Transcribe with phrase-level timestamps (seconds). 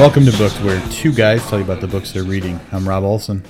[0.00, 2.58] Welcome to Booked, where two guys tell you about the books they're reading.
[2.72, 3.44] I'm Rob Olson.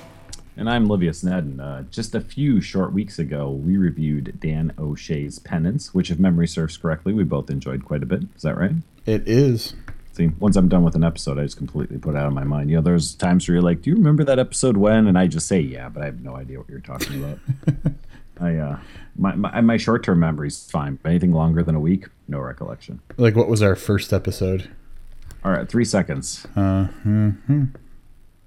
[0.57, 1.61] And I'm Livius Nedin.
[1.61, 6.49] Uh, just a few short weeks ago, we reviewed Dan O'Shea's Penance, which, if memory
[6.49, 8.23] serves correctly, we both enjoyed quite a bit.
[8.35, 8.73] Is that right?
[9.05, 9.75] It is.
[10.11, 12.43] See, once I'm done with an episode, I just completely put it out of my
[12.43, 12.69] mind.
[12.69, 15.27] You know, there's times where you're like, "Do you remember that episode when?" And I
[15.27, 17.39] just say, "Yeah," but I have no idea what you're talking about.
[18.41, 18.79] I uh,
[19.15, 22.99] my my, my short term memory's fine, but anything longer than a week, no recollection.
[23.15, 24.69] Like, what was our first episode?
[25.43, 26.45] All right, three seconds.
[26.55, 27.31] Uh, hmm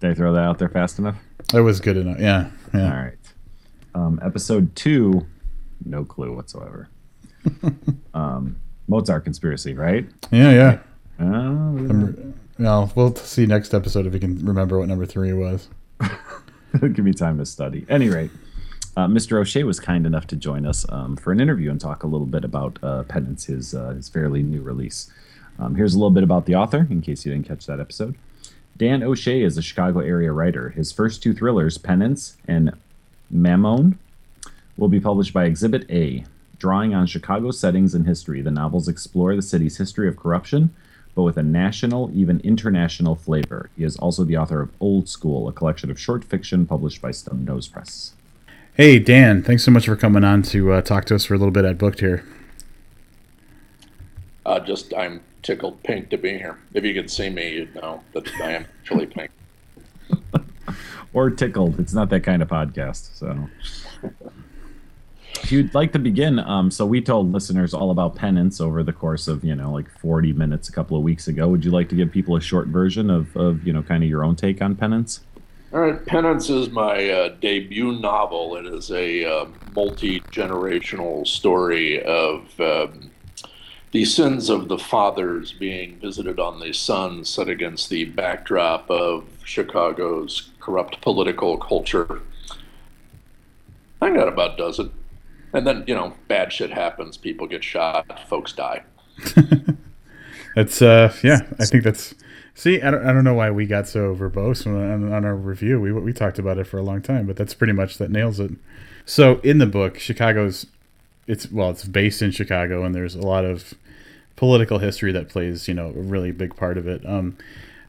[0.00, 1.16] Did I throw that out there fast enough?
[1.52, 2.18] That was good enough.
[2.20, 2.50] Yeah.
[2.72, 2.84] Yeah.
[2.96, 3.18] All right.
[3.94, 5.26] Um, episode two,
[5.84, 6.88] no clue whatsoever.
[8.14, 8.56] um,
[8.88, 10.06] Mozart conspiracy, right?
[10.30, 10.78] Yeah.
[11.18, 11.24] Yeah.
[11.26, 12.12] Uh,
[12.58, 15.68] Well, we'll see next episode if we can remember what number three was.
[16.80, 17.84] give me time to study.
[17.88, 18.30] Any rate,
[18.96, 19.40] uh, Mr.
[19.40, 22.26] O'Shea was kind enough to join us um, for an interview and talk a little
[22.26, 25.12] bit about uh, Penance, his uh, his fairly new release.
[25.58, 28.14] Um, here's a little bit about the author, in case you didn't catch that episode.
[28.76, 30.70] Dan O'Shea is a Chicago area writer.
[30.70, 32.72] His first two thrillers, Penance and
[33.30, 33.98] Mammon,
[34.76, 36.24] will be published by Exhibit A.
[36.58, 40.74] Drawing on Chicago settings and history, the novels explore the city's history of corruption,
[41.14, 43.70] but with a national, even international flavor.
[43.76, 47.10] He is also the author of Old School, a collection of short fiction published by
[47.10, 48.14] Snubnose Press.
[48.74, 51.38] Hey, Dan, thanks so much for coming on to uh, talk to us for a
[51.38, 52.24] little bit at Booked here.
[54.46, 56.58] Uh, just I'm tickled pink to be here.
[56.74, 59.30] If you could see me, you'd know that I am actually pink.
[61.14, 61.78] or tickled.
[61.80, 63.16] It's not that kind of podcast.
[63.16, 63.48] So,
[65.42, 68.92] if you'd like to begin, um, so we told listeners all about penance over the
[68.92, 71.48] course of you know like 40 minutes a couple of weeks ago.
[71.48, 74.10] Would you like to give people a short version of, of you know kind of
[74.10, 75.20] your own take on penance?
[75.72, 78.54] All right, Penance is my uh, debut novel.
[78.56, 83.10] It is a uh, multi generational story of um,
[83.94, 89.24] the sins of the fathers being visited on the sons, set against the backdrop of
[89.44, 92.20] Chicago's corrupt political culture.
[94.02, 94.90] I got about a dozen.
[95.52, 97.16] And then, you know, bad shit happens.
[97.16, 98.28] People get shot.
[98.28, 98.82] Folks die.
[100.56, 101.42] That's uh, yeah.
[101.60, 102.14] I think that's.
[102.54, 105.80] See, I don't, I don't know why we got so verbose on, on our review.
[105.80, 108.38] We we talked about it for a long time, but that's pretty much that nails
[108.38, 108.52] it.
[109.04, 110.66] So in the book, Chicago's
[111.26, 113.74] it's well, it's based in Chicago, and there's a lot of
[114.36, 117.04] political history that plays you know a really big part of it.
[117.06, 117.36] Um,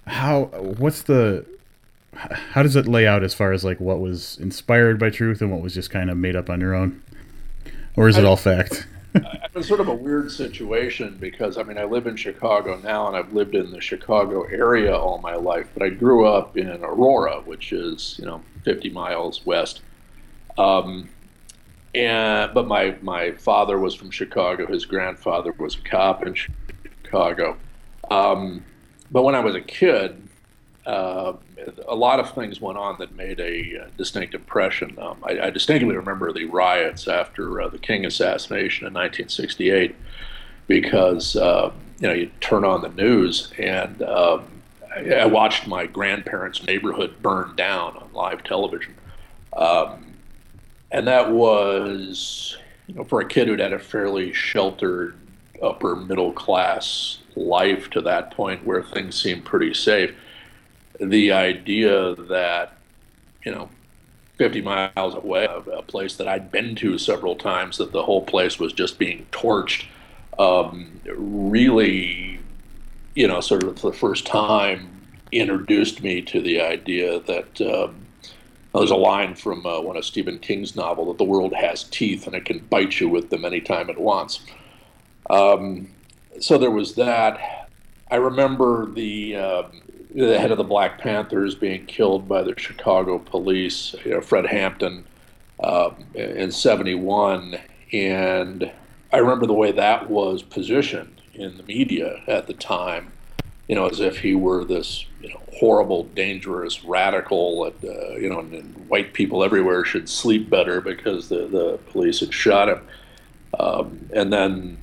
[0.08, 0.46] how
[0.78, 1.46] what's the
[2.16, 5.52] how does it lay out as far as like what was inspired by truth and
[5.52, 7.02] what was just kind of made up on your own,
[7.96, 8.88] or is it all fact?
[9.56, 13.16] It's sort of a weird situation because I mean I live in Chicago now and
[13.16, 17.40] I've lived in the Chicago area all my life, but I grew up in Aurora,
[17.40, 19.82] which is you know 50 miles west.
[20.58, 21.08] Um,
[21.96, 24.68] and but my my father was from Chicago.
[24.68, 27.58] His grandfather was a cop in Chicago.
[28.12, 28.64] Um,
[29.12, 30.22] but when I was a kid,
[30.86, 31.34] uh,
[31.88, 34.98] a lot of things went on that made a uh, distinct impression.
[35.00, 39.96] Um, I, I, distinctly remember the riots after uh, the King assassination in 1968,
[40.68, 44.46] because uh, you know you turn on the news and um,
[44.96, 48.96] I, I, watched my grandparents' neighborhood burn down on live television,
[49.54, 50.05] um,
[50.92, 52.58] and that was
[52.88, 55.16] you know for a kid who'd had a fairly sheltered
[55.62, 60.14] upper middle class life to that point where things seemed pretty safe
[61.00, 62.78] the idea that,
[63.44, 63.70] you know,
[64.38, 68.60] 50 miles away, a place that I'd been to several times, that the whole place
[68.60, 69.86] was just being torched,
[70.38, 72.40] um, really,
[73.14, 74.92] you know, sort of for the first time
[75.32, 78.05] introduced me to the idea that um,
[78.80, 82.28] there's a line from uh, one of Stephen King's novel that the world has teeth
[82.28, 84.42] and it can bite you with them anytime it wants.
[85.30, 85.90] Um,
[86.40, 87.70] so there was that.
[88.12, 89.82] I remember the um,
[90.14, 94.46] the head of the Black Panthers being killed by the Chicago police, you know, Fred
[94.46, 95.06] Hampton,
[95.60, 97.58] uh, in '71,
[97.92, 98.72] and
[99.12, 103.12] I remember the way that was positioned in the media at the time,
[103.68, 108.30] you know, as if he were this, you know, horrible, dangerous radical, and, uh, you
[108.30, 112.70] know, and, and, white people everywhere should sleep better because the the police had shot
[112.70, 112.82] him,
[113.60, 114.78] um, and then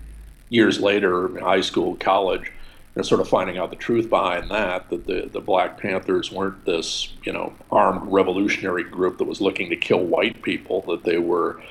[0.49, 2.51] years later, high school, college
[2.95, 6.65] and sort of finding out the truth behind that, that the, the Black Panthers weren't
[6.67, 11.17] this, you know, armed revolutionary group that was looking to kill white people, that they
[11.17, 11.63] were,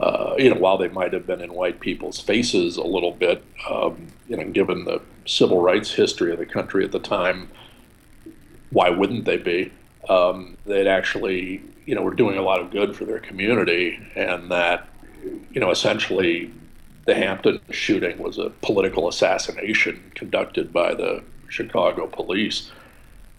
[0.00, 3.42] uh, you know, while they might have been in white people's faces a little bit,
[3.70, 7.48] um, you know, given the civil rights history of the country at the time,
[8.70, 9.72] why wouldn't they be?
[10.08, 14.50] Um, they'd actually, you know, were doing a lot of good for their community, and
[14.50, 14.88] that,
[15.50, 16.50] you know, essentially
[17.06, 22.70] the Hampton shooting was a political assassination conducted by the Chicago police.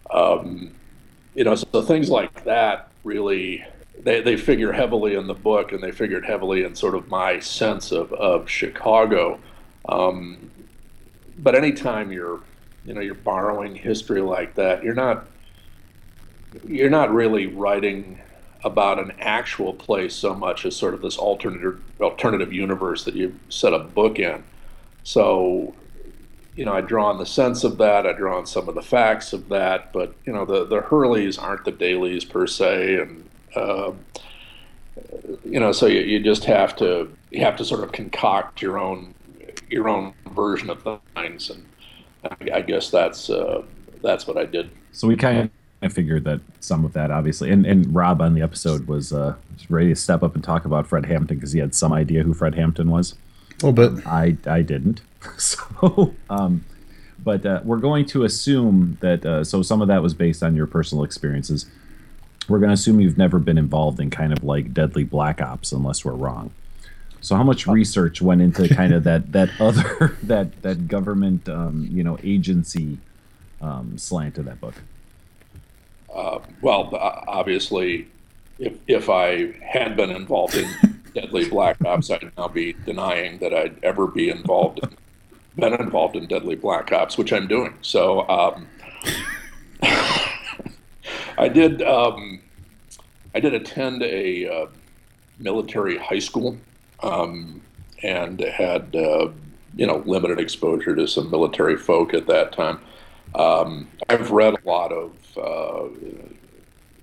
[0.10, 0.74] Um,
[1.36, 3.66] you know, so things like that really
[4.04, 7.40] they, they figure heavily in the book, and they figured heavily in sort of my
[7.40, 9.40] sense of of Chicago.
[9.90, 10.52] Um,
[11.38, 12.40] but anytime you're
[12.86, 15.28] you know you're borrowing history like that, you're not
[16.66, 18.20] you're not really writing
[18.64, 23.38] about an actual place so much as sort of this alternative alternative universe that you
[23.50, 24.44] set a book in.
[25.04, 25.74] So,
[26.56, 28.06] you know, I draw on the sense of that.
[28.06, 29.94] I draw on some of the facts of that.
[29.94, 33.92] But you know, the the Hurleys aren't the Daleys per se, and uh,
[35.46, 38.80] you know, so you, you just have to you have to sort of concoct your
[38.80, 39.14] own
[39.70, 41.66] your own version of things, and
[42.24, 43.64] I, I guess that's uh,
[44.02, 44.70] that's what I did.
[44.92, 45.50] So we kind of
[45.82, 49.36] I figured that some of that, obviously, and, and Rob on the episode was uh,
[49.70, 52.34] ready to step up and talk about Fred Hampton because he had some idea who
[52.34, 53.14] Fred Hampton was.
[53.62, 54.08] A little bit.
[54.08, 55.02] I I didn't.
[55.38, 56.64] So, um,
[57.22, 59.26] but uh, we're going to assume that.
[59.26, 61.66] Uh, so some of that was based on your personal experiences.
[62.48, 65.74] We're going to assume you've never been involved in kind of like deadly black ops,
[65.74, 66.52] unless we're wrong.
[67.28, 71.86] So how much research went into kind of that that other that that government um,
[71.92, 73.00] you know agency
[73.60, 74.76] um, slant of that book?
[76.14, 76.90] Uh, well,
[77.28, 78.08] obviously,
[78.60, 80.74] if if I had been involved in
[81.14, 84.96] deadly black ops, I'd now be denying that I'd ever be involved in,
[85.58, 87.74] been involved in deadly black ops, which I'm doing.
[87.82, 88.70] So um,
[91.38, 92.40] I did um,
[93.36, 94.68] I did attend a uh,
[95.40, 96.58] military high school
[97.02, 97.62] um,
[98.04, 99.30] and had uh,
[99.76, 102.80] you know limited exposure to some military folk at that time.
[103.36, 105.90] Um, I've read a lot of uh,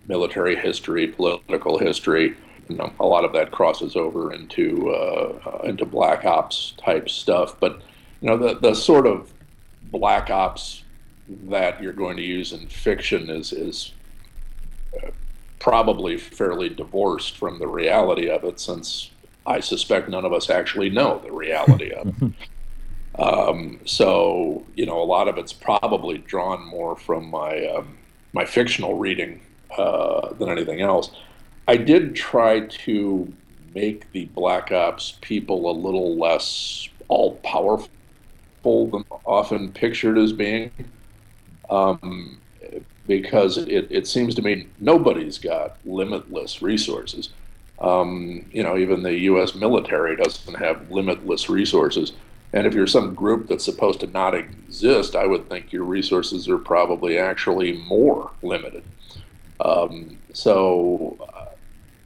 [0.07, 2.37] military history, political history.
[2.69, 7.59] You know, a lot of that crosses over into uh, into black ops type stuff.
[7.61, 7.83] But
[8.21, 9.33] you know, the the sort of
[9.85, 10.83] black ops
[11.29, 13.93] that you're going to use in fiction is is
[15.03, 15.11] uh,
[15.59, 19.11] probably fairly divorced from the reality of it, since
[19.47, 22.33] I suspect none of us actually know the reality of it.
[23.17, 27.97] Um, so you know, a lot of it's probably drawn more from my um,
[28.33, 29.41] my fictional reading
[29.79, 31.11] uh, than anything else.
[31.69, 33.33] I did try to
[33.75, 37.89] make the Black Ops people a little less all powerful
[38.65, 40.71] than often pictured as being.
[41.71, 42.39] Um,
[43.07, 47.31] because it, it seems to me nobody's got limitless resources.
[47.81, 49.55] Um, you know, even the U.S.
[49.55, 52.13] military doesn't have limitless resources.
[52.53, 56.49] And if you're some group that's supposed to not exist, I would think your resources
[56.49, 58.85] are probably actually more limited.
[59.61, 61.47] Um, so, uh,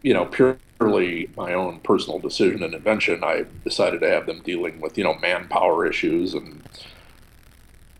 [0.02, 4.80] you know, purely my own personal decision and invention, I decided to have them dealing
[4.80, 6.62] with, you know, manpower issues and,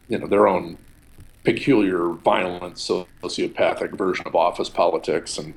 [0.09, 0.79] you know, their own
[1.45, 5.55] peculiar, violent, sociopathic version of office politics and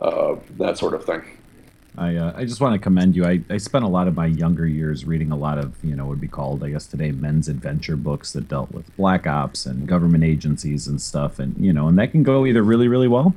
[0.00, 1.22] uh, that sort of thing.
[1.96, 3.24] I uh, I just want to commend you.
[3.24, 6.04] I, I spent a lot of my younger years reading a lot of you know
[6.04, 9.64] what would be called I guess today men's adventure books that dealt with black ops
[9.64, 13.08] and government agencies and stuff, and you know and that can go either really really
[13.08, 13.34] well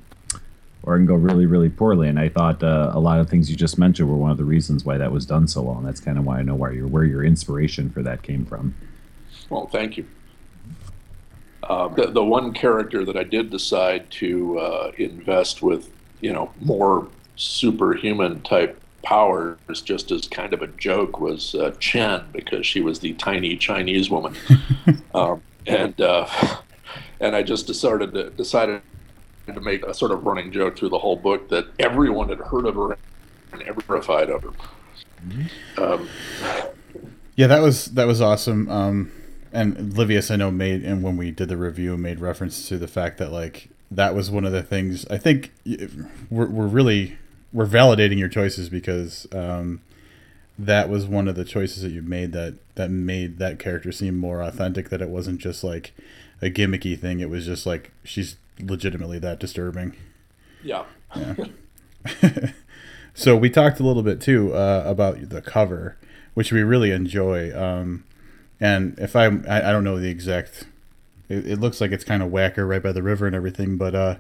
[0.84, 2.08] or it can go really really poorly.
[2.08, 4.46] And I thought uh, a lot of things you just mentioned were one of the
[4.46, 6.72] reasons why that was done so well, and that's kind of why I know where
[6.74, 8.74] your where your inspiration for that came from.
[9.50, 10.06] Well, thank you.
[11.64, 16.52] Uh, the, the one character that I did decide to uh, invest with, you know,
[16.62, 22.82] more superhuman type powers just as kind of a joke was uh, Chen because she
[22.82, 24.36] was the tiny Chinese woman,
[25.14, 26.28] um, and uh,
[27.20, 28.82] and I just decided to, decided
[29.48, 32.66] to make a sort of running joke through the whole book that everyone had heard
[32.66, 32.98] of her
[33.54, 34.52] and ever terrified of her.
[35.78, 36.10] Um,
[37.36, 38.70] yeah, that was that was awesome.
[38.70, 39.12] Um,
[39.54, 42.88] and Livius, I know, made and when we did the review, made reference to the
[42.88, 45.52] fact that like that was one of the things I think
[46.30, 47.18] we're, we're really
[47.54, 49.82] we're validating your choices because um,
[50.60, 54.18] that was one of the choices that you made that that made that character seem
[54.18, 54.90] more authentic.
[54.90, 55.94] That it wasn't just like
[56.42, 57.20] a gimmicky thing.
[57.20, 59.96] It was just like she's legitimately that disturbing.
[60.64, 60.84] Yeah.
[61.16, 61.36] Yeah.
[63.14, 65.98] so we talked a little bit too uh, about the cover,
[66.34, 67.58] which we really enjoy.
[67.58, 68.04] Um,
[68.60, 70.66] and if I, I, I don't know the exact,
[71.30, 73.96] it, it looks like it's kind of Wacker right by the river and everything, but
[73.96, 74.16] uh,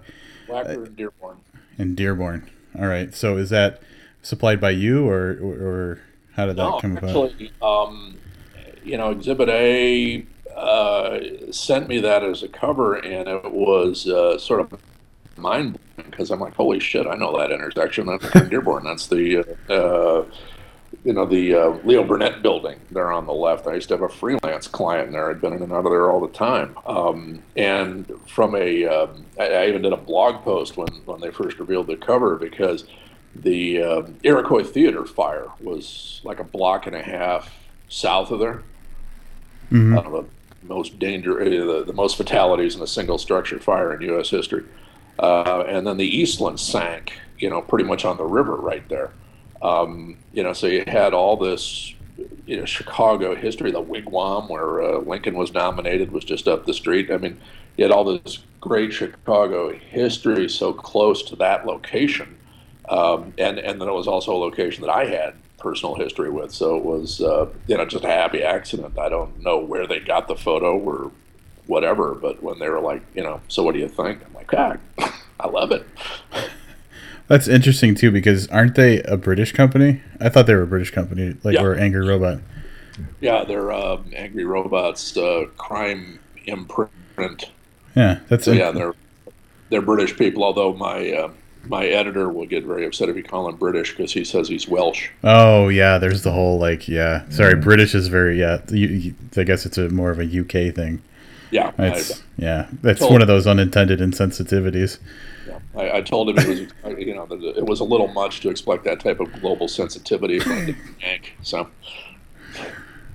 [0.47, 1.37] Wacker and Dearborn.
[1.77, 2.49] And Dearborn.
[2.77, 3.13] All right.
[3.13, 3.81] So is that
[4.21, 6.01] supplied by you, or or
[6.33, 7.31] how did that no, come about?
[7.31, 8.17] Actually, um,
[8.83, 11.19] you know, Exhibit A uh,
[11.51, 14.79] sent me that as a cover, and it was uh, sort of
[15.37, 18.07] mind blowing because I'm like, holy shit, I know that intersection.
[18.07, 18.83] That's Dearborn.
[18.83, 20.23] That's the uh,
[21.07, 23.65] you know, the uh, Leo Burnett building there on the left.
[23.65, 25.31] I used to have a freelance client there.
[25.31, 26.77] I'd been in and out of there all the time.
[26.85, 31.31] Um, and from a, um, I, I even did a blog post when, when they
[31.31, 32.83] first revealed the cover because
[33.33, 37.55] the uh, Iroquois Theater fire was like a block and a half
[37.87, 38.63] south of there.
[39.71, 40.13] Mm-hmm.
[40.13, 40.25] the
[40.63, 44.29] most danger, uh, the, the most fatalities in a single structure fire in U.S.
[44.29, 44.65] history.
[45.17, 49.13] Uh, and then the Eastland sank, you know, pretty much on the river right there.
[49.61, 51.93] Um, you know, so you had all this,
[52.45, 53.71] you know, Chicago history.
[53.71, 57.11] The wigwam where uh, Lincoln was nominated was just up the street.
[57.11, 57.39] I mean,
[57.75, 62.37] you had all this great Chicago history so close to that location,
[62.89, 66.51] um, and and then it was also a location that I had personal history with.
[66.51, 68.97] So it was, uh, you know, just a happy accident.
[68.97, 71.11] I don't know where they got the photo or
[71.65, 74.23] whatever, but when they were like, you know, so what do you think?
[74.25, 74.77] I'm like, ah,
[75.39, 75.85] I love it.
[77.27, 80.01] That's interesting too because aren't they a British company?
[80.19, 81.63] I thought they were a British company, like yeah.
[81.63, 82.39] or Angry Robot.
[83.19, 87.45] Yeah, they're uh, Angry Robots uh, crime imprint.
[87.95, 88.71] Yeah, that's so, yeah.
[88.71, 88.93] They're
[89.69, 90.43] they're British people.
[90.43, 91.31] Although my uh,
[91.65, 94.67] my editor will get very upset if you call him British because he says he's
[94.67, 95.09] Welsh.
[95.23, 97.27] Oh yeah, there's the whole like yeah.
[97.29, 97.63] Sorry, mm.
[97.63, 98.61] British is very yeah.
[98.69, 101.01] You, you, I guess it's a more of a UK thing.
[101.51, 102.67] Yeah, it's, yeah.
[102.81, 104.99] That's one of those unintended insensitivities.
[105.77, 106.59] I, I, told him it was,
[106.97, 110.65] you know, it was a little much to expect that type of global sensitivity from
[110.65, 111.35] the bank.
[111.43, 111.69] So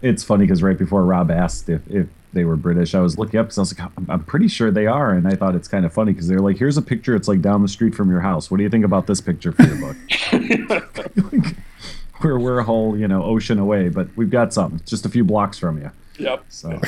[0.00, 3.40] it's funny because right before Rob asked if, if they were British, I was looking
[3.40, 5.68] up because I was like, I'm, I'm, pretty sure they are, and I thought it's
[5.68, 7.14] kind of funny because they're like, here's a picture.
[7.14, 8.50] It's like down the street from your house.
[8.50, 9.96] What do you think about this picture for your book?
[12.22, 14.78] we're we're a whole you know ocean away, but we've got something.
[14.80, 15.90] It's just a few blocks from you.
[16.18, 16.44] Yep.
[16.48, 16.80] So.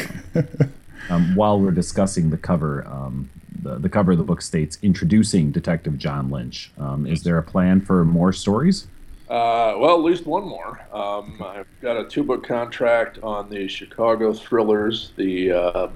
[1.11, 3.29] Um, while we're discussing the cover, um,
[3.63, 6.71] the, the cover of the book states introducing Detective John Lynch.
[6.79, 8.87] Um, is there a plan for more stories?
[9.29, 10.81] Uh, well, at least one more.
[10.93, 15.89] Um, I've got a two book contract on the Chicago thrillers, the uh,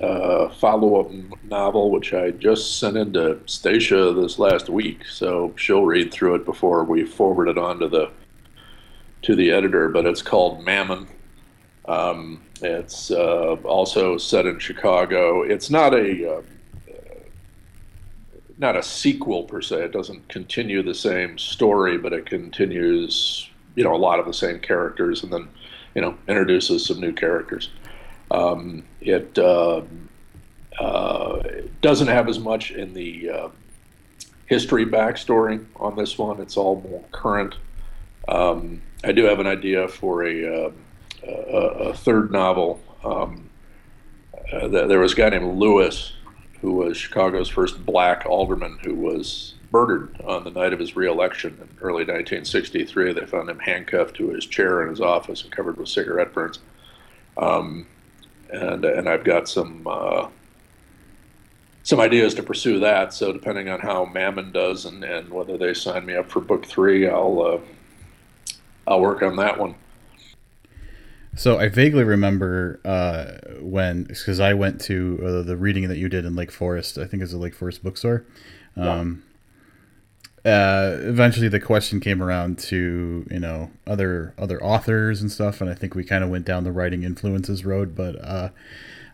[0.00, 1.10] uh, follow up
[1.44, 5.04] novel, which I just sent into Stacia this last week.
[5.06, 8.10] So she'll read through it before we forward it on to the
[9.22, 9.88] to the editor.
[9.88, 11.08] But it's called Mammon.
[11.86, 15.42] Um, it's uh, also set in Chicago.
[15.42, 16.42] It's not a uh,
[18.58, 19.84] not a sequel per se.
[19.84, 24.32] It doesn't continue the same story, but it continues, you know, a lot of the
[24.32, 25.48] same characters, and then,
[25.94, 27.70] you know, introduces some new characters.
[28.30, 29.82] Um, it, uh,
[30.78, 31.42] uh,
[31.80, 33.48] doesn't have as much in the uh,
[34.46, 36.40] history backstory on this one.
[36.40, 37.54] It's all more current.
[38.28, 40.70] Um, I do have an idea for a, uh,
[41.26, 42.80] a, a third novel.
[43.04, 43.48] Um,
[44.52, 46.12] uh, there was a guy named Lewis
[46.60, 51.58] who was Chicago's first black alderman who was murdered on the night of his reelection
[51.60, 53.12] in early 1963.
[53.12, 56.60] They found him handcuffed to his chair in his office and covered with cigarette burns.
[57.36, 57.86] Um,
[58.50, 60.28] and and I've got some uh,
[61.82, 63.12] some ideas to pursue that.
[63.12, 66.64] So depending on how Mammon does and, and whether they sign me up for book
[66.64, 67.58] three, I'll uh,
[68.86, 69.74] I'll work on that one.
[71.36, 76.08] So I vaguely remember uh, when, because I went to uh, the reading that you
[76.08, 76.96] did in Lake Forest.
[76.96, 78.24] I think it's a Lake Forest bookstore.
[78.74, 79.22] Um,
[80.44, 80.50] yeah.
[80.50, 85.68] uh, eventually, the question came around to you know other other authors and stuff, and
[85.68, 87.94] I think we kind of went down the writing influences road.
[87.94, 88.48] But uh,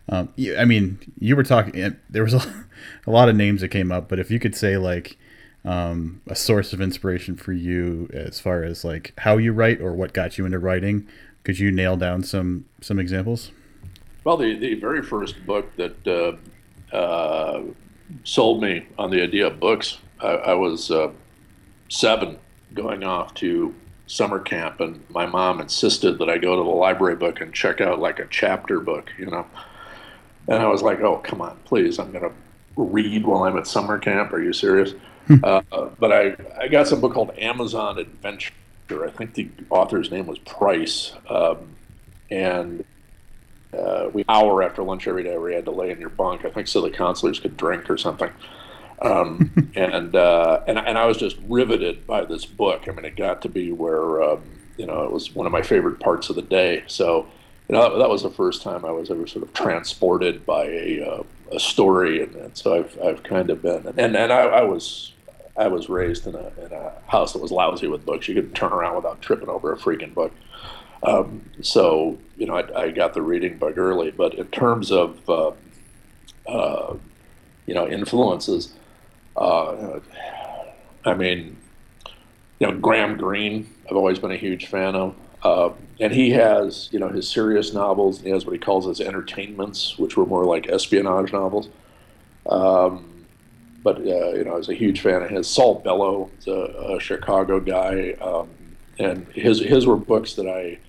[0.07, 1.97] um, I mean, you were talking.
[2.09, 2.65] There was a,
[3.05, 5.17] a lot of names that came up, but if you could say like
[5.65, 9.93] um, a source of inspiration for you as far as like how you write or
[9.93, 11.07] what got you into writing
[11.43, 13.51] could you nail down some some examples?
[14.23, 17.63] Well, the, the very first book that uh, uh,
[18.23, 21.11] sold me on the idea of books, I, I was uh,
[21.89, 22.39] seven
[22.73, 23.75] going off to
[24.07, 27.81] summer camp, and my mom insisted that I go to the library book and check
[27.81, 29.45] out like a chapter book, you know.
[30.47, 32.33] And I was like, oh, come on, please, I'm going to
[32.75, 34.33] read while I'm at summer camp.
[34.33, 34.93] Are you serious?
[35.27, 35.43] Hmm.
[35.43, 35.61] uh,
[35.99, 38.53] but I, I got some book called Amazon Adventure
[38.89, 41.75] I think the author's name was Price, um,
[42.29, 42.83] and
[43.77, 46.45] uh, we hour after lunch every day we had to lay in your bunk.
[46.45, 48.29] I think so the counselors could drink or something.
[49.01, 52.87] Um, and uh, and and I was just riveted by this book.
[52.87, 54.43] I mean, it got to be where um,
[54.77, 56.83] you know it was one of my favorite parts of the day.
[56.87, 57.27] So
[57.69, 60.65] you know that, that was the first time I was ever sort of transported by
[60.65, 61.23] a uh,
[61.55, 65.12] a story, and, and, so I've I've kind of been and and I, I was
[65.55, 68.27] I was raised in a, in a house that was lousy with books.
[68.27, 70.31] You could turn around without tripping over a freaking book.
[71.03, 74.09] Um, so, you know, I, I, got the reading bug early.
[74.11, 75.51] But in terms of, uh,
[76.47, 76.95] uh,
[77.65, 78.73] you know, influences,
[79.35, 79.99] uh,
[81.05, 81.57] I mean,
[82.59, 85.15] you know, Graham Greene, I've always been a huge fan of.
[85.43, 85.69] Uh,
[85.99, 88.17] and he has, you know, his serious novels.
[88.17, 91.67] And he has what he calls his entertainments, which were more like espionage novels.
[92.45, 93.12] Um,
[93.83, 95.47] but uh, you know, I was a huge fan of his.
[95.47, 98.49] Saul Bellow, a, a Chicago guy, um,
[98.97, 100.79] and his his were books that I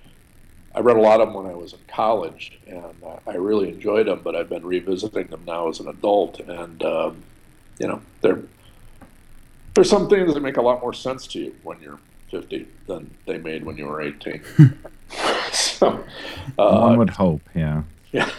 [0.73, 3.69] I read a lot of them when I was in college, and uh, I really
[3.69, 4.21] enjoyed them.
[4.23, 7.23] But I've been revisiting them now as an adult, and um,
[7.79, 8.41] you know, they're
[9.73, 11.99] there's some things that make a lot more sense to you when you're
[12.31, 14.41] 50 than they made when you were 18.
[15.51, 16.03] so,
[16.57, 17.83] uh, one would hope, yeah.
[18.13, 18.29] Yeah,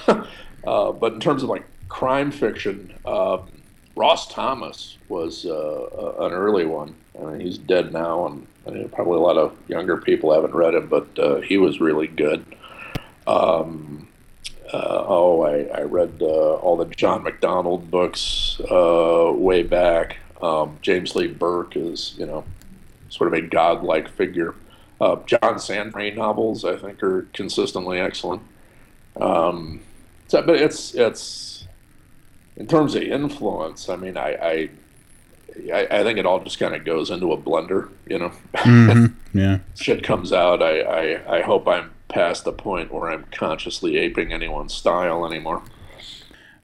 [0.67, 3.51] uh, but in terms of like crime fiction, um,
[3.97, 6.95] Ross Thomas was uh, an early one.
[7.19, 10.55] I mean, he's dead now, and I mean, probably a lot of younger people haven't
[10.55, 12.45] read him, but uh, he was really good.
[13.27, 14.09] Um,
[14.73, 20.19] uh, oh, I, I read uh, all the John MacDonald books uh, way back.
[20.43, 22.45] Um, James Lee Burke is, you know,
[23.09, 24.55] sort of a godlike figure.
[25.01, 28.43] Uh, John Sandford novels, I think, are consistently excellent.
[29.19, 29.81] Um,
[30.29, 31.21] so, but it's it's
[32.57, 34.69] in terms of influence, I mean, I,
[35.73, 38.33] I, I, think it all just kind of goes into a blender, you know.
[38.55, 39.07] Mm-hmm.
[39.37, 39.59] Yeah.
[39.75, 40.63] Shit comes out.
[40.63, 45.63] I, I, I hope I'm past the point where I'm consciously aping anyone's style anymore.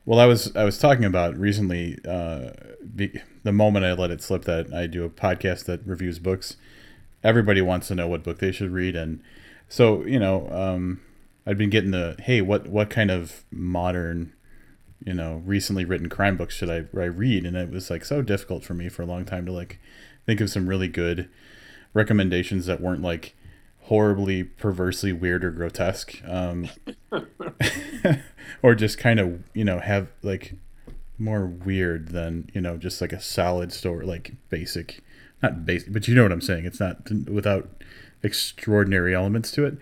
[0.06, 4.22] Well, I was I was talking about recently uh, the, the moment I let it
[4.22, 6.56] slip that I do a podcast that reviews books.
[7.22, 9.22] Everybody wants to know what book they should read, and
[9.68, 11.02] so you know, um,
[11.46, 14.32] I'd been getting the hey, what what kind of modern
[15.06, 17.44] you know recently written crime books should I, I read?
[17.44, 19.78] And it was like so difficult for me for a long time to like
[20.26, 21.28] think of some really good
[21.94, 23.34] recommendations that weren't like
[23.82, 26.68] horribly perversely weird or grotesque um,
[28.62, 30.54] or just kind of you know have like
[31.18, 35.02] more weird than you know just like a solid story like basic
[35.42, 36.64] not basic but you know what i'm saying.
[36.64, 37.68] It's not without
[38.22, 39.78] extraordinary elements to it.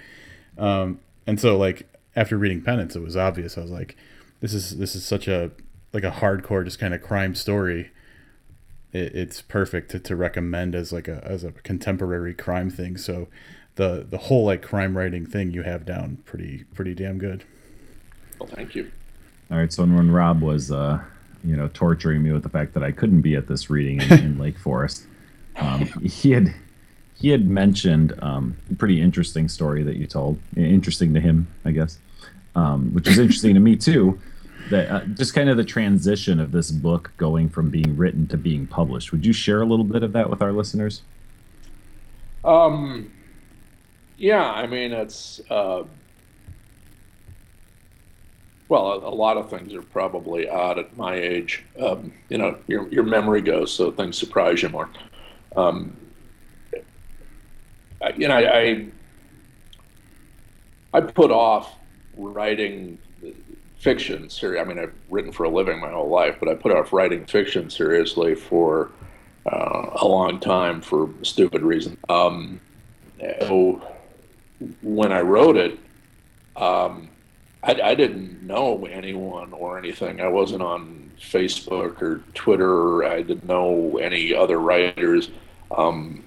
[0.56, 3.56] Um, and so like after reading penance it was obvious.
[3.56, 3.96] I was like
[4.40, 5.50] this is this is such a
[5.92, 7.90] like a hardcore just kind of crime story.
[8.92, 12.96] It, it's perfect to, to recommend as like a as a contemporary crime thing.
[12.96, 13.28] So
[13.76, 17.44] the the whole like crime writing thing you have down pretty pretty damn good.
[18.38, 18.90] Well thank you.
[19.50, 21.00] All right so when rob was uh
[21.44, 24.12] you know torturing me with the fact that i couldn't be at this reading in,
[24.12, 25.04] in lake forest
[25.56, 26.54] um, he had
[27.14, 30.38] he had mentioned um, a pretty interesting story that you told.
[30.56, 31.98] Interesting to him i guess
[32.54, 34.20] um, which is interesting to me too
[34.70, 38.36] that uh, just kind of the transition of this book going from being written to
[38.36, 39.12] being published.
[39.12, 41.02] Would you share a little bit of that with our listeners?
[42.44, 43.10] Um,
[44.16, 45.84] yeah, I mean it's uh,
[48.70, 51.64] well, a, a, lot of things are probably odd at my age.
[51.78, 54.88] Um, you know, your your memory goes, so things surprise you more.
[55.56, 55.96] Um,
[58.16, 58.86] you know, I, I
[60.94, 61.74] I put off
[62.28, 62.98] writing
[63.78, 64.60] fiction series.
[64.60, 67.24] I mean, I've written for a living my whole life, but I put off writing
[67.24, 68.90] fiction seriously for
[69.50, 71.96] uh, a long time for stupid reasons.
[72.08, 72.60] Um,
[73.40, 73.82] so
[74.82, 75.78] when I wrote it,
[76.56, 77.08] um,
[77.62, 80.20] I, I, didn't know anyone or anything.
[80.20, 83.04] I wasn't on Facebook or Twitter.
[83.04, 85.30] I didn't know any other writers.
[85.70, 86.24] Um,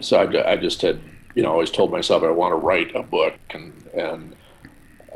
[0.00, 1.00] so I, I, just had,
[1.34, 4.36] you know, always told myself I want to write a book, and and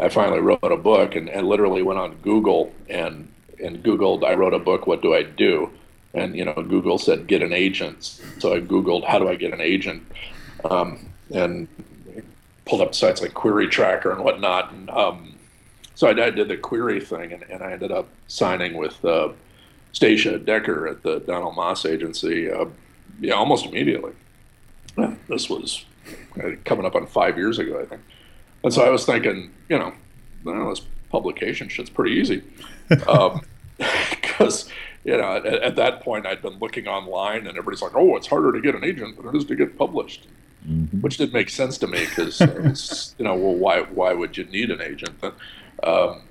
[0.01, 3.33] I finally wrote a book and, and literally went on Google and
[3.63, 5.71] and Googled, I wrote a book, what do I do?
[6.15, 8.21] And, you know, Google said, get an agent.
[8.39, 10.07] So I Googled, how do I get an agent?
[10.65, 11.69] Um, and
[12.65, 14.73] pulled up sites like Query Tracker and whatnot.
[14.73, 15.35] And um,
[15.95, 19.31] so I, I, did the query thing and, and I ended up signing with uh,
[19.93, 22.67] Stacia Decker at the Donald Maass agency, uh,
[23.21, 24.13] yeah, almost immediately.
[25.29, 25.85] This was
[26.43, 28.03] uh, coming up on five years ago, I think.
[28.65, 29.93] And so I was thinking, you know,
[30.45, 32.43] well, this publication shit's pretty easy.
[32.89, 33.09] Because,
[34.69, 34.71] um,
[35.05, 38.27] you know, at, at, that point I'd been looking online and everybody's like, oh, it's
[38.27, 40.27] harder to get an agent than it is to get published.
[40.69, 41.01] Mm-hmm.
[41.01, 42.41] Which didn't make sense to me because,
[43.19, 45.15] you know, well, why, why would you need an agent?
[45.83, 46.23] Um,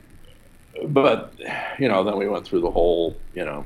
[0.88, 1.34] but,
[1.80, 3.66] you know, then we went through the whole, you know,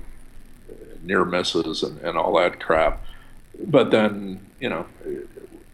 [1.02, 3.04] near misses and, and all that crap.
[3.66, 4.86] But then, you know,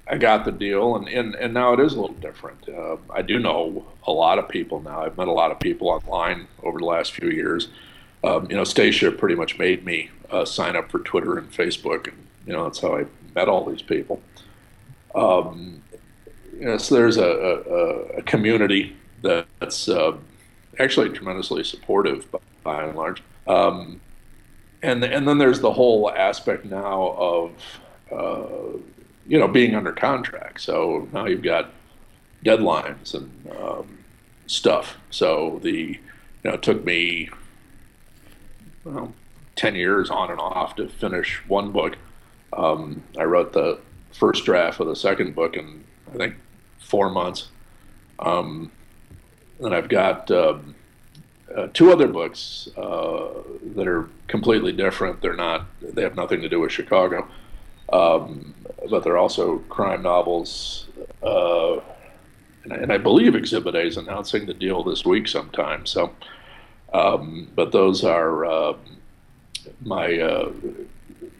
[0.07, 2.69] I got the deal, and, and, and now it is a little different.
[2.69, 5.01] Uh, I do know a lot of people now.
[5.03, 7.69] I've met a lot of people online over the last few years.
[8.23, 12.07] Um, you know, Stacia pretty much made me uh, sign up for Twitter and Facebook,
[12.07, 14.21] and you know that's how I met all these people.
[15.15, 15.81] Um,
[16.53, 20.15] you know, so there's a, a, a community that's uh,
[20.79, 23.23] actually tremendously supportive by, by and large.
[23.47, 24.01] Um,
[24.83, 27.51] and and then there's the whole aspect now of
[28.11, 28.77] uh,
[29.27, 30.61] you know, being under contract.
[30.61, 31.71] So now you've got
[32.43, 33.99] deadlines and um,
[34.47, 34.97] stuff.
[35.09, 35.99] So the, you
[36.43, 37.29] know, it took me,
[38.83, 39.13] well,
[39.55, 41.97] 10 years on and off to finish one book.
[42.53, 43.79] Um, I wrote the
[44.11, 45.83] first draft of the second book in,
[46.13, 46.35] I think,
[46.79, 47.49] four months.
[48.19, 48.71] Um,
[49.59, 50.75] and I've got um,
[51.53, 53.27] uh, two other books uh,
[53.75, 55.21] that are completely different.
[55.21, 57.27] They're not, they have nothing to do with Chicago,
[57.91, 58.53] um,
[58.89, 60.88] but they're also crime novels.
[61.21, 61.76] Uh,
[62.63, 65.86] and, and, I believe Exhibit A is announcing the deal this week sometime.
[65.86, 66.12] So,
[66.93, 68.78] um, but those are um,
[69.82, 70.52] my uh,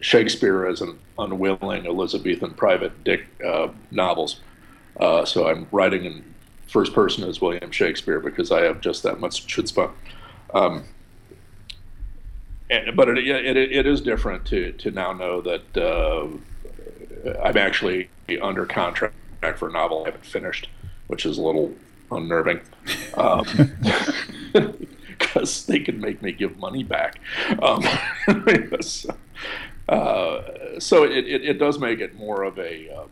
[0.00, 4.40] Shakespeare as an unwilling Elizabethan private dick uh, novels.
[4.98, 6.34] Uh, so I'm writing in
[6.68, 9.90] first person as William Shakespeare because I have just that much chutzpah.
[10.52, 10.84] Um,
[12.70, 16.26] and, but it, it, it is different to, to now know that uh,
[17.42, 18.10] I'm actually
[18.40, 19.14] under contract
[19.56, 20.68] for a novel I haven't finished,
[21.06, 21.74] which is a little
[22.10, 22.60] unnerving.
[23.14, 23.46] Um,
[25.18, 27.18] because they can make me give money back.
[27.62, 27.84] Um,
[28.80, 29.14] so,
[29.88, 30.42] uh,
[30.78, 33.08] so it, it, it, does make it more of a, um,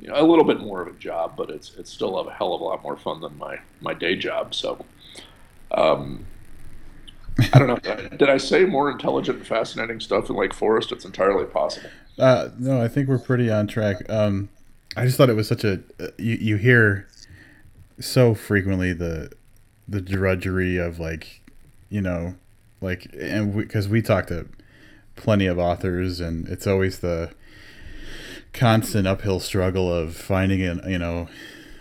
[0.00, 2.54] you know, a little bit more of a job, but it's it's still a hell
[2.54, 4.54] of a lot more fun than my my day job.
[4.54, 4.84] So,
[5.70, 6.26] um,
[7.52, 8.08] I don't know.
[8.16, 10.92] Did I say more intelligent and fascinating stuff in Lake Forest?
[10.92, 11.90] It's entirely possible.
[12.18, 14.08] Uh, no, I think we're pretty on track.
[14.08, 14.48] Um,
[14.96, 17.08] I just thought it was such a uh, you you hear
[18.00, 19.32] so frequently the
[19.88, 21.42] the drudgery of like
[21.90, 22.34] you know
[22.80, 24.46] like and because we, we talk to
[25.16, 27.32] plenty of authors and it's always the
[28.52, 31.28] constant uphill struggle of finding an you know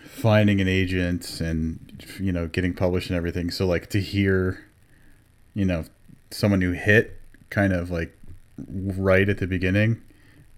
[0.06, 4.66] finding an agent and you know getting published and everything so like to hear
[5.54, 5.84] you know
[6.32, 8.18] someone who hit kind of like
[8.68, 10.02] right at the beginning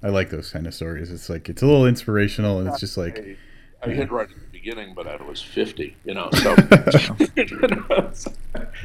[0.04, 2.98] i like those kind of stories it's like it's a little inspirational and it's just
[2.98, 3.38] like
[3.84, 7.52] I, I hit right at the beginning, but I was 50, you know, so it,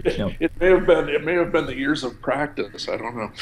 [0.40, 2.86] it, may have been, it may have been the years of practice.
[2.86, 3.32] I don't know.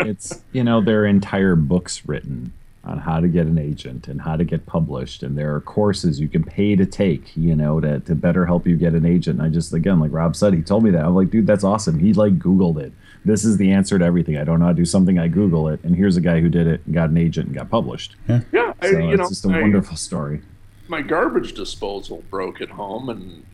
[0.06, 2.52] it's, you know, there are entire books written
[2.84, 5.22] on how to get an agent and how to get published.
[5.22, 8.66] And there are courses you can pay to take, you know, to, to better help
[8.66, 9.38] you get an agent.
[9.38, 11.04] And I just, again, like Rob said, he told me that.
[11.04, 11.98] I'm like, dude, that's awesome.
[11.98, 12.92] He like Googled it.
[13.24, 14.36] This is the answer to everything.
[14.36, 15.18] I don't know how to do something.
[15.18, 15.82] I Google it.
[15.82, 18.16] And here's a guy who did it and got an agent and got published.
[18.28, 18.40] Yeah.
[18.52, 20.42] yeah so I, you it's know, just a I, wonderful story
[20.88, 23.44] my garbage disposal broke at home, and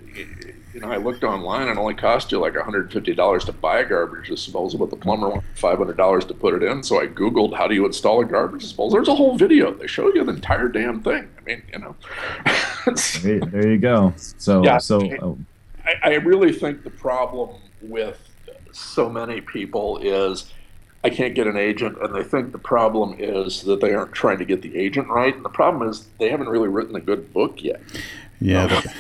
[0.75, 3.85] you know I looked online, and it only cost you like $150 to buy a
[3.85, 6.83] garbage disposal, but the plumber wanted $500 to put it in.
[6.83, 8.91] So I googled how do you install a garbage disposal.
[8.91, 9.73] There's a whole video.
[9.73, 11.29] They show you the entire damn thing.
[11.39, 11.97] I mean, you know.
[13.23, 14.15] there, there, you go.
[14.17, 15.39] So yeah, so oh.
[15.85, 17.51] I, I really think the problem
[17.83, 18.29] with
[18.73, 20.53] so many people is
[21.03, 24.39] I can't get an agent, and they think the problem is that they aren't trying
[24.39, 25.35] to get the agent right.
[25.35, 27.81] And the problem is they haven't really written a good book yet.
[28.41, 28.95] Yeah, that,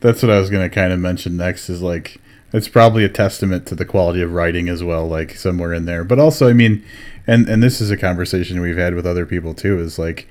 [0.00, 1.68] that's what I was going to kind of mention next.
[1.68, 2.20] Is like
[2.52, 6.04] it's probably a testament to the quality of writing as well, like somewhere in there.
[6.04, 6.84] But also, I mean,
[7.26, 9.78] and and this is a conversation we've had with other people too.
[9.78, 10.28] Is like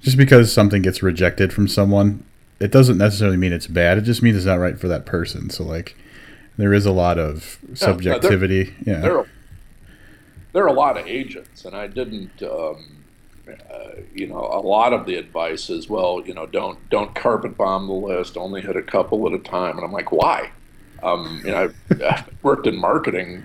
[0.00, 2.24] just because something gets rejected from someone,
[2.60, 3.98] it doesn't necessarily mean it's bad.
[3.98, 5.50] It just means it's not right for that person.
[5.50, 5.96] So like,
[6.56, 8.74] there is a lot of subjectivity.
[8.84, 9.26] Yeah, there,
[10.52, 12.42] there are a lot of agents, and I didn't.
[12.42, 12.97] Um,
[13.70, 17.56] uh, you know, a lot of the advice is, well, you know, don't don't carpet
[17.56, 18.36] bomb the list.
[18.36, 19.76] Only hit a couple at a time.
[19.76, 20.50] And I'm like, why?
[21.02, 23.44] Um, you know, I've, I've worked in marketing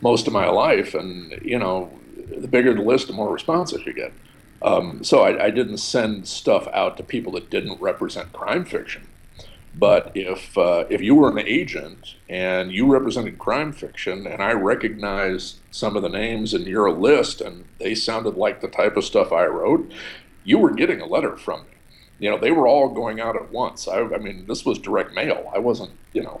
[0.00, 1.90] most of my life, and you know,
[2.36, 4.12] the bigger the list, the more responses you get.
[4.62, 9.06] Um, so I, I, didn't send stuff out to people that didn't represent crime fiction.
[9.74, 14.52] But if uh, if you were an agent and you represented crime fiction, and I
[14.52, 19.04] recognized some of the names in your list, and they sounded like the type of
[19.04, 19.92] stuff I wrote,
[20.44, 21.70] you were getting a letter from me.
[22.20, 23.88] You know, they were all going out at once.
[23.88, 25.50] I, I mean, this was direct mail.
[25.52, 26.40] I wasn't, you know.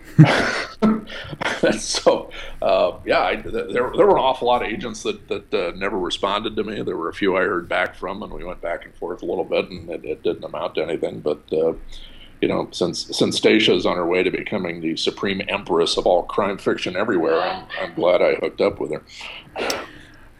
[1.72, 2.30] so,
[2.62, 5.98] uh, yeah, I, there, there were an awful lot of agents that, that uh, never
[5.98, 6.82] responded to me.
[6.82, 9.26] There were a few I heard back from, and we went back and forth a
[9.26, 11.18] little bit, and it, it didn't amount to anything.
[11.18, 11.72] But uh,
[12.44, 16.06] you know, since since Stacia is on her way to becoming the supreme empress of
[16.06, 19.02] all crime fiction everywhere, I'm, I'm glad I hooked up with her.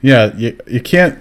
[0.02, 1.18] Yeah, you, you can't.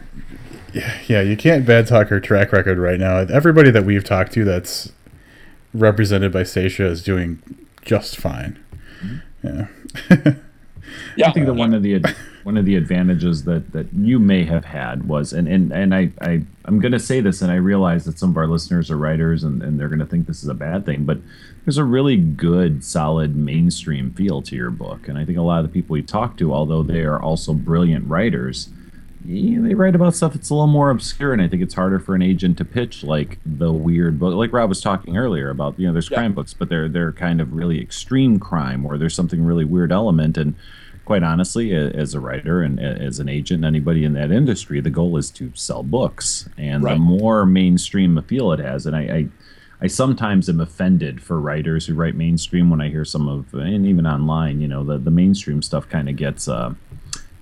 [1.08, 3.20] Yeah, you can't bad talk her track record right now.
[3.20, 4.92] Everybody that we've talked to that's
[5.74, 7.42] represented by Stacia is doing
[7.86, 8.62] just fine.
[9.02, 9.62] Mm-hmm.
[10.10, 10.34] Yeah.
[11.16, 11.30] yeah.
[11.30, 12.04] I think that one of the
[12.44, 16.12] one of the advantages that that you may have had was and and and I,
[16.22, 19.44] I I'm gonna say this and I realize that some of our listeners are writers
[19.44, 21.20] and, and they're gonna think this is a bad thing, but
[21.66, 25.08] there's a really good, solid mainstream feel to your book.
[25.08, 27.54] And I think a lot of the people we talk to, although they are also
[27.54, 28.70] brilliant writers,
[29.26, 31.98] yeah, they write about stuff that's a little more obscure, and I think it's harder
[31.98, 34.34] for an agent to pitch like the weird book.
[34.34, 36.18] Like Rob was talking earlier about, you know, there's yeah.
[36.18, 39.94] crime books, but they're they're kind of really extreme crime, or there's something really weird
[39.94, 40.38] element.
[40.38, 40.56] And
[41.06, 45.18] quite honestly, as a writer and as an agent, anybody in that industry, the goal
[45.18, 46.94] is to sell books, and right.
[46.94, 49.28] the more mainstream appeal it has, and I, I
[49.82, 53.86] I sometimes am offended for writers who write mainstream when I hear some of, and
[53.86, 56.74] even online, you know, the, the mainstream stuff kind of gets uh,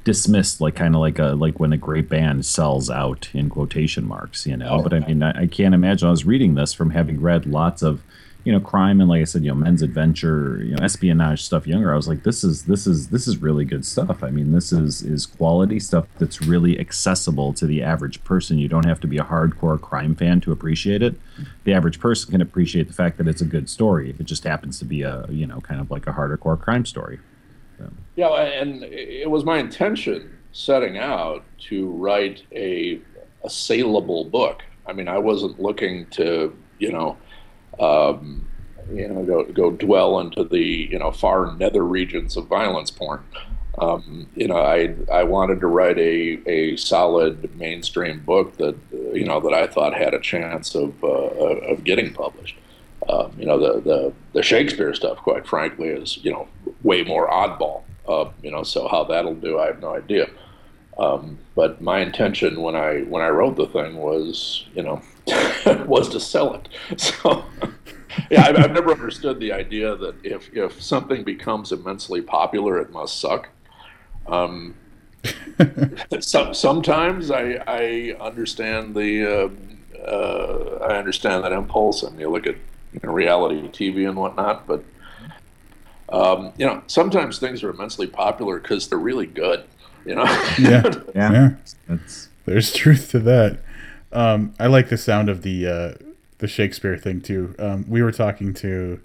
[0.03, 4.03] dismissed like kind of like a like when a great band sells out in quotation
[4.03, 4.79] marks you know?
[4.79, 7.45] Oh, but i mean I, I, can't imagine i was reading this from having read
[7.45, 8.01] lots of
[8.43, 11.67] you know crime and like i said you know men's adventure you know espionage stuff
[11.67, 14.23] younger i was like this is this is this is really good stuff.
[14.23, 18.57] I mean this is is quality stuff that's really accessible to the average person.
[18.57, 21.15] You don't have to be a hardcore crime fan to appreciate it.
[21.63, 24.43] The average person can appreciate the fact that it's a good story if it just
[24.43, 27.19] happens to be a you know kind of like a hardcore crime story.
[28.15, 33.01] Yeah, and it was my intention setting out to write a,
[33.43, 34.61] a saleable book.
[34.85, 37.17] I mean, I wasn't looking to, you know,
[37.79, 38.47] um,
[38.91, 43.23] you know, go go dwell into the you know far nether regions of violence porn.
[43.79, 49.25] Um, you know, I I wanted to write a, a solid mainstream book that you
[49.25, 52.57] know that I thought had a chance of uh, of getting published.
[53.09, 56.47] Um, you know, the, the the Shakespeare stuff, quite frankly, is you know
[56.83, 57.83] way more oddball.
[58.07, 60.29] Uh, you know, so how that'll do, I have no idea.
[60.97, 65.01] Um, but my intention when I when I wrote the thing was, you know,
[65.87, 66.69] was to sell it.
[66.97, 67.45] So,
[68.29, 72.91] yeah, I've, I've, never understood the idea that if if something becomes immensely popular, it
[72.91, 73.49] must suck.
[74.27, 74.75] Um,
[76.19, 82.47] some, sometimes I, I understand the uh, uh, I understand that impulse, and you look
[82.47, 82.55] at
[82.93, 84.83] you know, reality TV and whatnot, but
[86.09, 89.63] um, you know, sometimes things are immensely popular because they're really good.
[90.05, 90.23] You know.
[90.59, 90.83] yeah.
[91.15, 91.31] yeah.
[91.31, 91.49] Yeah.
[91.87, 93.59] That's there's truth to that.
[94.13, 95.93] Um, I like the sound of the uh,
[96.39, 97.55] the Shakespeare thing too.
[97.59, 99.01] Um, we were talking to.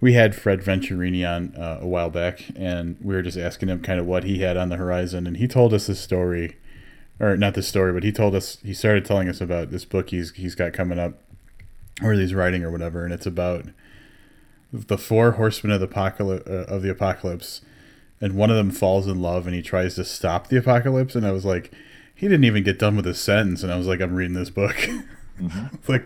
[0.00, 3.80] We had Fred Venturini on uh, a while back, and we were just asking him
[3.80, 6.56] kind of what he had on the horizon, and he told us this story,
[7.18, 10.10] or not this story, but he told us he started telling us about this book
[10.10, 11.14] he's he's got coming up,
[12.02, 13.66] or he's writing or whatever, and it's about
[14.72, 17.60] the four horsemen of the apocalypse uh, of the apocalypse,
[18.20, 21.26] and one of them falls in love and he tries to stop the apocalypse, and
[21.26, 21.72] I was like,
[22.18, 24.50] he didn't even get done with his sentence, and I was like, I'm reading this
[24.50, 24.74] book.
[25.40, 25.76] Mm-hmm.
[25.92, 26.04] like,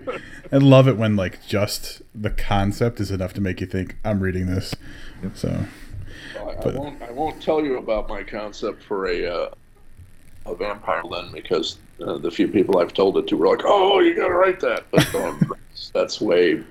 [0.53, 4.21] I love it when like just the concept is enough to make you think I'm
[4.21, 4.75] reading this.
[5.23, 5.33] Yep.
[5.39, 5.65] So,
[6.35, 7.03] well, I, I, won't.
[7.03, 9.51] I won't tell you about my concept for a uh,
[10.45, 14.01] a vampire then because uh, the few people I've told it to were like, "Oh,
[14.01, 15.51] you got to write that," but um,
[15.95, 16.63] that's way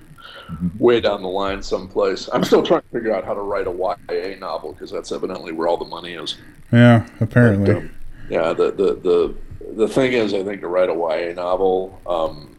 [0.77, 2.29] way down the line someplace.
[2.31, 5.51] I'm still trying to figure out how to write a YA novel because that's evidently
[5.51, 6.37] where all the money is.
[6.71, 7.73] Yeah, apparently.
[7.73, 7.91] But, um,
[8.31, 9.35] yeah, the, the the
[9.75, 12.55] the thing is, I think to write a YA novel, um,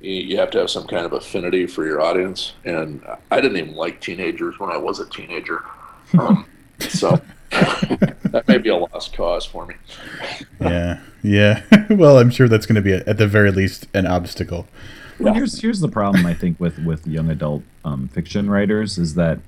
[0.00, 3.56] you, you have to have some kind of affinity for your audience, and I didn't
[3.56, 5.64] even like teenagers when I was a teenager,
[6.18, 6.46] um,
[6.78, 7.20] so.
[7.50, 9.74] that may be a lost cause for me.
[10.60, 11.62] yeah, yeah.
[11.90, 14.66] well, I'm sure that's going to be, a, at the very least, an obstacle.
[15.20, 15.38] Well, yeah.
[15.38, 19.38] here's here's the problem I think with with young adult um, fiction writers is that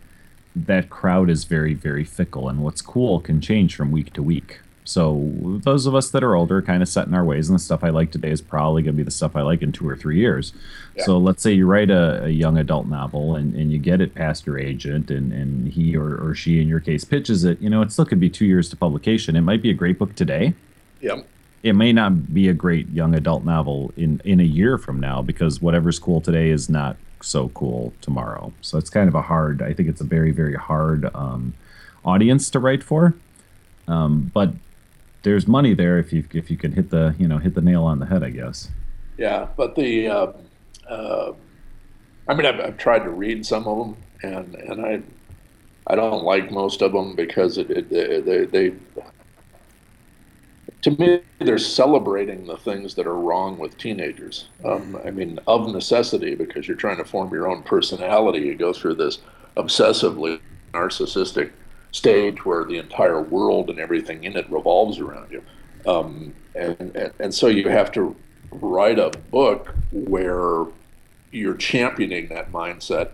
[0.55, 4.61] that crowd is very very fickle, and what's cool can change from week to week.
[4.87, 5.33] So
[5.65, 7.83] those of us that are older, kind of set in our ways, and the stuff
[7.83, 9.97] I like today is probably going to be the stuff I like in two or
[9.97, 10.53] three years.
[10.97, 11.05] Yeah.
[11.05, 14.15] So let's say you write a, a, young adult novel and, and you get it
[14.15, 17.61] past your agent, and, and he or, or she, in your case, pitches it.
[17.61, 19.35] You know, it still could be two years to publication.
[19.35, 20.55] It might be a great book today.
[21.01, 21.27] Yep
[21.63, 25.21] it may not be a great young adult novel in in a year from now
[25.21, 28.53] because whatever's cool today is not so cool tomorrow.
[28.61, 29.63] So it's kind of a hard.
[29.63, 31.55] I think it's a very very hard um,
[32.05, 33.15] audience to write for.
[33.89, 34.53] Um, but
[35.27, 37.83] there's money there if you if you can hit the you know hit the nail
[37.83, 38.71] on the head, I guess.
[39.19, 40.33] Yeah, but the uh,
[40.89, 41.33] uh,
[42.29, 45.03] I mean I've, I've tried to read some of them and and I
[45.89, 48.75] I don't like most of them because it, it, they, they
[50.83, 54.47] to me, they're celebrating the things that are wrong with teenagers.
[54.65, 58.73] Um, I mean, of necessity, because you're trying to form your own personality, you go
[58.73, 59.19] through this
[59.57, 60.39] obsessively
[60.73, 61.51] narcissistic
[61.97, 65.43] stage where the entire world and everything in it revolves around you.
[65.87, 68.15] Um, and, and, and so you have to
[68.51, 70.65] write a book where
[71.31, 73.11] you're championing that mindset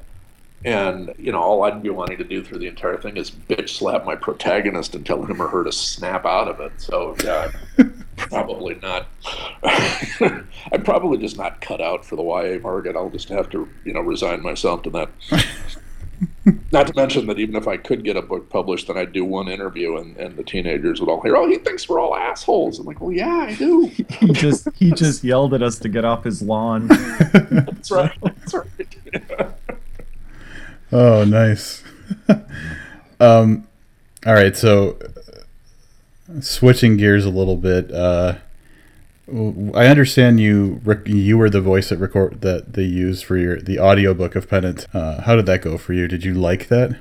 [0.64, 3.70] and you know, all I'd be wanting to do through the entire thing is bitch
[3.70, 6.72] slap my protagonist and tell him or her to snap out of it.
[6.76, 7.50] So yeah,
[8.16, 9.08] probably not.
[9.64, 12.94] I'm probably just not cut out for the YA market.
[12.94, 15.10] I'll just have to you know resign myself to that.
[16.72, 19.24] Not to mention that even if I could get a book published, then I'd do
[19.24, 22.78] one interview and, and the teenagers would all hear, "Oh, he thinks we're all assholes."
[22.78, 23.87] I'm like, "Well, yeah, I do."
[24.20, 26.87] he just he just yelled at us to get off his lawn.
[26.88, 28.12] That's right.
[28.22, 28.66] That's right.
[30.94, 31.82] Oh, nice.
[33.20, 33.66] um,
[34.26, 34.54] all right.
[34.54, 34.98] So,
[36.28, 37.90] uh, switching gears a little bit.
[37.90, 38.42] Uh, w-
[39.28, 43.78] I understand you you were the voice that record that they used for your the
[43.78, 44.87] audiobook of Penance.
[44.92, 46.08] Uh, how did that go for you?
[46.08, 46.98] Did you like that?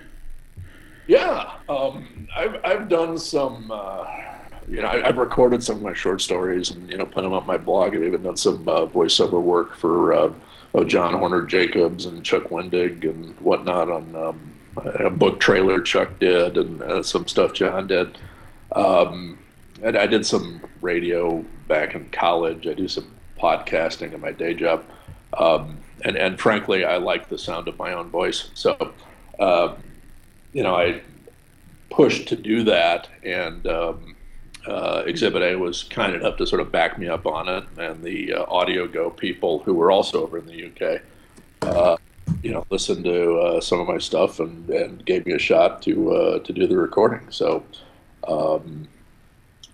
[1.07, 3.71] Yeah, um, I've I've done some.
[3.71, 4.05] Uh,
[4.67, 7.33] you know, I, I've recorded some of my short stories and you know put them
[7.33, 7.95] up my blog.
[7.95, 10.31] I've even done some uh, voiceover work for uh,
[10.75, 16.19] oh, John Hornor Jacobs and Chuck Wendig and whatnot on um, a book trailer Chuck
[16.19, 18.17] did and uh, some stuff John did.
[18.73, 19.39] Um,
[19.83, 22.67] and I did some radio back in college.
[22.67, 24.85] I do some podcasting in my day job.
[25.37, 28.49] Um, and, and frankly, I like the sound of my own voice.
[28.53, 28.93] So,
[29.39, 29.75] uh,
[30.53, 31.01] you know, I
[31.89, 34.15] pushed to do that, and um,
[34.67, 37.63] uh, Exhibit A was kind enough to sort of back me up on it.
[37.77, 41.01] And the uh, Audio Go people, who were also over in the UK,
[41.61, 41.97] uh,
[42.43, 45.81] you know, listened to uh, some of my stuff and, and gave me a shot
[45.83, 47.25] to uh, to do the recording.
[47.29, 47.63] So
[48.27, 48.87] um,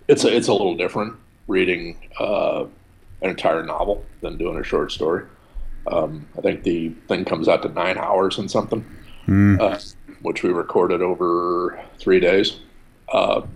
[0.07, 1.15] it's a, it's a little different
[1.47, 2.65] reading uh,
[3.21, 5.25] an entire novel than doing a short story.
[5.91, 8.85] Um, I think the thing comes out to nine hours and something,
[9.27, 9.59] Mm.
[9.59, 9.77] uh,
[10.21, 12.59] which we recorded over three days.
[13.13, 13.49] Um,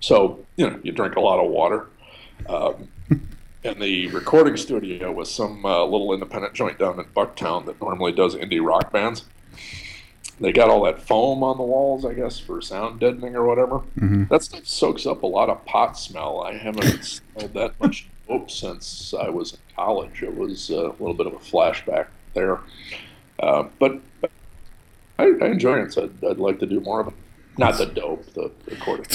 [0.00, 1.86] so you know, you drink a lot of water.
[2.48, 2.88] Um,
[3.64, 8.12] and the recording studio was some uh, little independent joint down in Bucktown that normally
[8.12, 9.24] does indie rock bands.
[10.40, 13.80] They got all that foam on the walls, I guess, for sound deadening or whatever.
[13.98, 14.28] Mhm.
[14.28, 16.42] That stuff soaks up a lot of pot smell.
[16.42, 20.22] I haven't smelled that much dope since I was in college.
[20.22, 22.58] It was a little bit of a flashback there.
[23.38, 24.00] Uh, but
[25.18, 27.14] I, I enjoy it, so I'd, I'd like to do more of it.
[27.56, 29.06] Not the dope, the recording.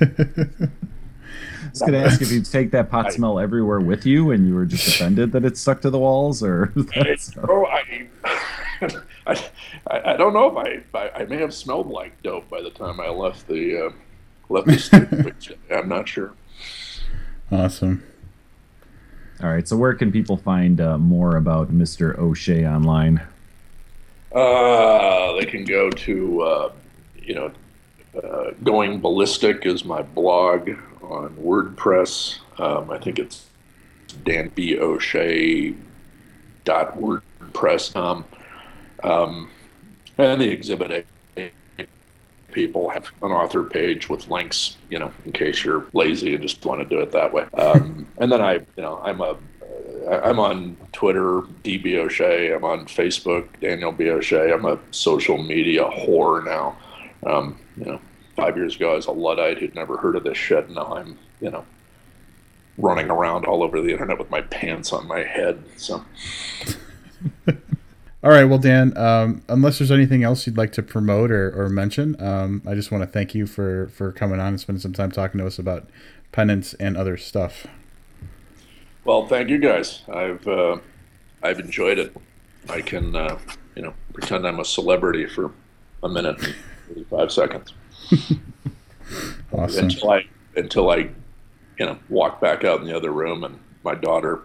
[0.00, 4.54] I was gonna ask if you'd take that pot smell everywhere with you, and you
[4.54, 8.08] were just offended that it stuck to the walls, or that's, Oh, I,
[9.26, 9.40] I,
[9.86, 13.00] I don't know if I, I, I may have smelled like dope by the time
[13.00, 13.90] I left the, uh,
[14.48, 15.56] left the studio.
[15.74, 16.34] I'm not sure.
[17.50, 18.02] awesome.
[19.42, 19.66] all right.
[19.66, 22.18] So where can people find uh, more about Mr.
[22.18, 23.22] O'Shea online?
[24.32, 26.72] Uh, they can go to, uh,
[27.22, 27.52] you know,
[28.22, 30.70] uh, Going Ballistic is my blog
[31.02, 32.38] on WordPress.
[32.58, 33.46] Um, I think it's
[34.24, 34.78] Dan B.
[34.78, 35.74] O'Shea
[36.64, 38.24] dot WordPress.com.
[39.04, 39.50] Um,
[40.18, 41.04] and the Exhibit A
[42.54, 46.64] people have an author page with links, you know, in case you're lazy and just
[46.64, 47.44] want to do it that way.
[47.54, 49.36] Um, and then I, you know, I'm a
[50.08, 52.52] I'm on Twitter, DB O'Shea.
[52.52, 54.10] I'm on Facebook, Daniel B.
[54.10, 54.52] O'Shea.
[54.52, 56.76] I'm a social media whore now.
[57.26, 58.00] Um, you know,
[58.36, 60.70] five years ago I was a luddite who'd never heard of this shit.
[60.70, 61.64] Now I'm, you know,
[62.78, 65.62] running around all over the internet with my pants on my head.
[65.76, 66.04] So
[68.24, 71.68] All right, well, Dan, um, unless there's anything else you'd like to promote or, or
[71.68, 74.94] mention, um, I just want to thank you for, for coming on and spending some
[74.94, 75.90] time talking to us about
[76.32, 77.66] penance and other stuff.
[79.04, 80.00] Well, thank you guys.
[80.10, 80.78] I've uh,
[81.42, 82.16] I've enjoyed it.
[82.70, 83.38] I can uh,
[83.76, 85.52] you know pretend I'm a celebrity for
[86.02, 86.54] a minute and
[86.88, 87.74] 35 seconds
[89.52, 89.84] Awesome.
[89.84, 90.24] until I
[90.56, 91.10] until I you
[91.84, 94.40] know walk back out in the other room and my daughter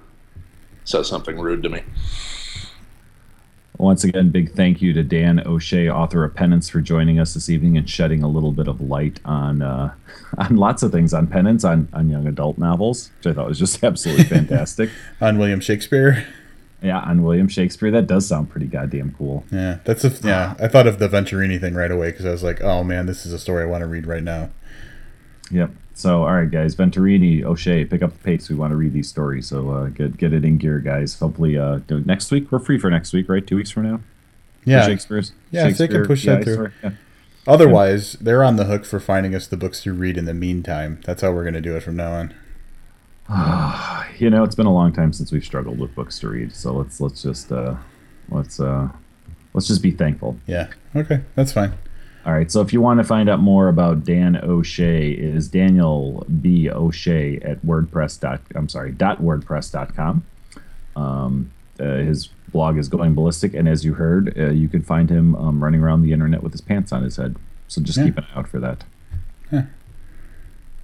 [0.84, 1.82] says something rude to me.
[3.80, 7.50] Once again, big thank you to Dan O'Shea, author of Penance, for joining us this
[7.50, 9.94] evening and shedding a little bit of light on uh,
[10.38, 13.58] on lots of things on penance, on, on young adult novels, which I thought was
[13.58, 14.90] just absolutely fantastic.
[15.22, 16.28] On William Shakespeare.
[16.82, 17.90] yeah, on William Shakespeare.
[17.90, 19.46] That does sound pretty goddamn cool.
[19.50, 20.56] Yeah, that's a, yeah.
[20.60, 23.26] I thought of the Venturini thing right away because I was like, oh man, this
[23.26, 24.50] is a story I want to read right now.
[25.52, 25.72] Yep.
[25.94, 28.48] So, all right, guys, Venturini, O'Shea, pick up the pace.
[28.50, 31.20] We want to read these stories, so uh, get get it in gear, guys.
[31.20, 33.46] Hopefully, uh, next week we're free for next week, right?
[33.46, 33.98] Two weeks from now.
[34.64, 34.86] For Yeah.
[34.86, 35.34] Shakespeare's.
[35.52, 36.72] Yeah, if they can Shakespeare push that through.
[36.84, 36.92] Yeah.
[37.48, 41.02] Otherwise, they're on the hook for finding us the books to read in the meantime.
[41.04, 42.34] That's how we're going to do it from now on.
[44.20, 46.74] you know, it's been a long time since we've struggled with books to read, so
[46.74, 47.76] let's let's just uh,
[48.30, 48.90] let's uh,
[49.54, 50.38] let's just be thankful.
[50.48, 50.68] Yeah.
[50.96, 51.74] Okay, that's fine.
[52.30, 52.52] All right.
[52.52, 56.70] So if you want to find out more about Dan O'Shea, it is Daniel B
[56.70, 60.24] O'Shea at WordPress dot I'm sorry dot WordPress dot com.
[60.96, 61.50] Um,
[61.80, 65.34] uh, his blog is going ballistic, and as you heard, uh, you can find him
[65.38, 67.36] um, running around the internet with his pants on his head.
[67.68, 68.06] So just Yeah.
[68.06, 68.84] keep an eye out for that.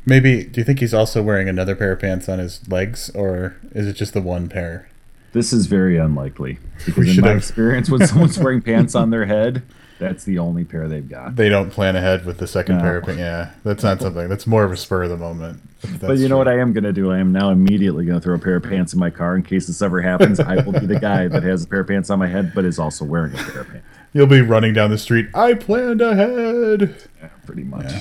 [0.04, 0.46] Maybe.
[0.46, 3.86] Do you think he's also wearing another pair of pants on his legs, or is
[3.86, 4.90] it just the one pair?
[5.34, 9.12] This is very unlikely because We in my have- experience, when someone's wearing pants on
[9.12, 9.62] their head,
[10.00, 11.36] that's the only pair they've got.
[11.36, 12.82] They don't plan ahead with the second No.
[12.84, 13.20] pair of pants.
[13.20, 14.28] Yeah, that's not something.
[14.30, 15.62] That's more of a spur of the moment.
[16.02, 17.12] But you know what I am going to do?
[17.12, 19.44] I am now immediately going to throw a pair of pants in my car in
[19.44, 20.40] case this ever happens.
[20.40, 22.66] I will be the guy that has a pair of pants on my head, but
[22.66, 23.86] is also wearing a pair of pants.
[24.14, 25.28] You'll be running down the street.
[25.34, 26.96] I planned ahead.
[27.22, 27.92] Yeah, pretty much.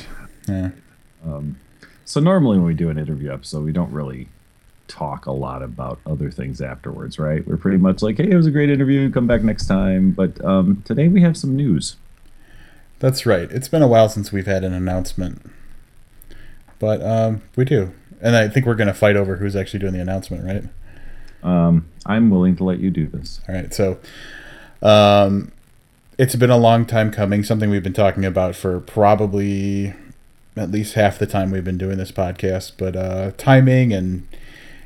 [0.48, 0.70] Yeah.
[1.26, 1.58] Um,
[2.04, 4.28] so normally when we do an interview episode, we don't really
[4.88, 7.46] talk a lot about other things afterwards, right?
[7.46, 9.10] We're pretty much like, hey, it was a great interview.
[9.10, 10.12] Come back next time.
[10.12, 11.96] But um, today we have some news.
[12.98, 13.50] That's right.
[13.50, 15.50] It's been a while since we've had an announcement,
[16.78, 19.92] but um, we do, and I think we're going to fight over who's actually doing
[19.92, 20.64] the announcement, right?
[21.42, 23.40] Um, I'm willing to let you do this.
[23.48, 23.74] All right.
[23.74, 23.98] So,
[24.80, 25.52] um,
[26.16, 27.42] it's been a long time coming.
[27.42, 29.94] Something we've been talking about for probably
[30.56, 32.72] at least half the time we've been doing this podcast.
[32.78, 34.26] But uh, timing and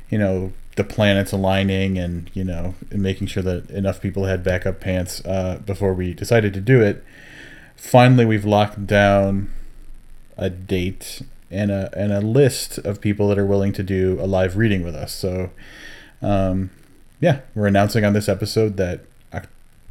[0.09, 4.79] you know the planets aligning and you know making sure that enough people had backup
[4.79, 7.03] pants uh, before we decided to do it.
[7.75, 9.51] Finally, we've locked down
[10.37, 14.27] a date and a and a list of people that are willing to do a
[14.27, 15.13] live reading with us.
[15.13, 15.51] So.
[16.21, 16.71] Um,
[17.21, 19.01] yeah, we're announcing on this episode that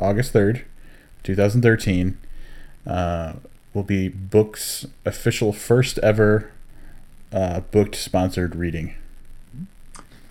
[0.01, 0.65] August 3rd,
[1.25, 2.19] 2013,
[2.87, 3.35] uh,
[3.75, 6.51] will be Book's official first ever
[7.33, 8.95] uh, booked sponsored reading.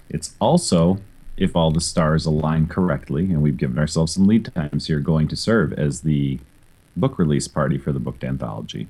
[0.10, 1.00] It's also,
[1.36, 5.28] if all the stars align correctly, and we've given ourselves some lead times here, going
[5.30, 6.40] to serve as the
[6.96, 8.88] book release party for the booked anthology.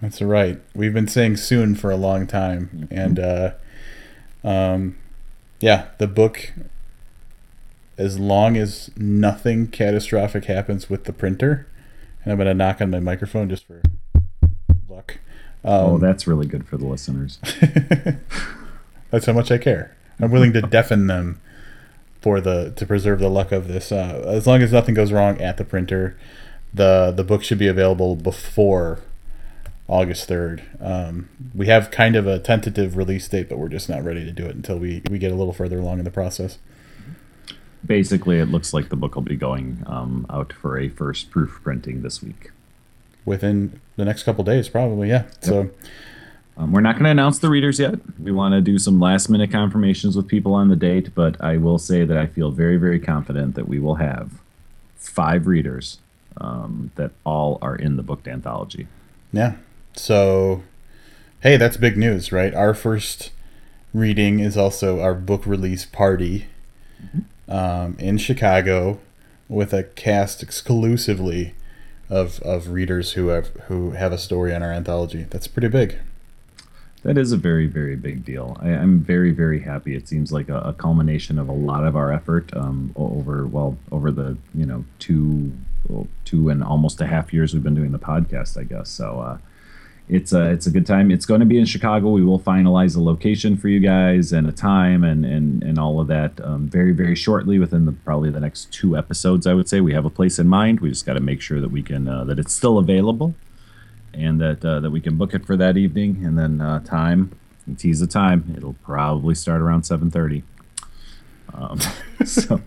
[0.00, 0.60] That's right.
[0.74, 2.88] We've been saying soon for a long time.
[2.90, 3.52] And uh,
[4.42, 4.96] um,
[5.60, 6.52] yeah, the book,
[7.98, 11.66] as long as nothing catastrophic happens with the printer,
[12.24, 13.82] and I'm going to knock on my microphone just for
[14.88, 15.18] luck.
[15.64, 17.38] oh, Um, that's really good for the listeners.
[19.10, 19.96] That's how much I care.
[20.20, 21.40] I'm willing to deafen them
[22.20, 23.90] for the to preserve the luck of this.
[23.92, 26.16] Uh, as long as nothing goes wrong at the printer,
[26.72, 29.00] the the book should be available before
[29.88, 30.62] August third.
[30.80, 34.32] Um, we have kind of a tentative release date, but we're just not ready to
[34.32, 36.58] do it until we we get a little further along in the process.
[37.84, 41.60] Basically, it looks like the book will be going um, out for a first proof
[41.62, 42.50] printing this week.
[43.24, 45.08] Within the next couple days, probably.
[45.08, 45.24] Yeah.
[45.40, 45.70] So
[46.60, 47.94] Um, we're not going to announce the readers yet.
[48.18, 51.56] We want to do some last minute confirmations with people on the date, but I
[51.56, 54.32] will say that I feel very, very confident that we will have
[54.96, 56.00] five readers
[56.38, 58.88] um, that all are in the booked anthology.
[59.32, 59.54] Yeah.
[59.94, 60.62] So,
[61.40, 62.54] hey, that's big news, right?
[62.54, 63.30] Our first
[63.94, 66.46] reading is also our book release party
[67.48, 69.00] um, in Chicago
[69.48, 71.54] with a cast exclusively
[72.10, 75.26] of, of readers who have who have a story on our anthology.
[75.30, 75.96] That's pretty big.
[77.02, 78.58] That is a very, very big deal.
[78.60, 79.94] I, I'm very, very happy.
[79.96, 83.78] It seems like a, a culmination of a lot of our effort um, over well
[83.90, 85.52] over the you know two
[86.26, 88.58] two and almost a half years we've been doing the podcast.
[88.58, 89.20] I guess so.
[89.20, 89.38] Uh,
[90.10, 91.10] it's a it's a good time.
[91.10, 92.10] It's going to be in Chicago.
[92.10, 96.00] We will finalize a location for you guys and a time and and and all
[96.00, 99.46] of that um, very very shortly within the probably the next two episodes.
[99.46, 100.80] I would say we have a place in mind.
[100.80, 103.34] We just got to make sure that we can uh, that it's still available
[104.14, 106.24] and that uh, that we can book it for that evening.
[106.24, 107.38] And then uh, time
[107.70, 110.42] and tease the time it'll probably start around 7.30
[111.54, 111.78] um,
[112.26, 112.60] so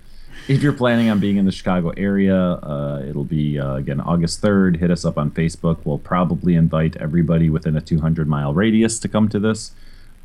[0.47, 4.41] if you're planning on being in the chicago area uh, it'll be uh, again august
[4.41, 5.79] 3rd hit us up on facebook.
[5.83, 9.71] We'll probably invite everybody within a 200 mile radius to come to this.